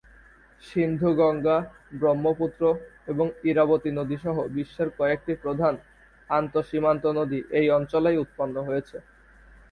[0.63, 1.57] সিন্ধু গঙ্গা,
[1.93, 2.61] ব্রহ্মপুত্র
[3.07, 5.73] এবং ইরাবতী নদী সহ বিশ্বের কয়েকটি প্রধান
[6.29, 8.97] আন্তঃসীমান্ত নদী এই অঞ্চলেই উৎপন্ন হয়েছে।